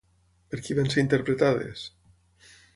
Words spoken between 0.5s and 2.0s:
Per qui van ser interpretades?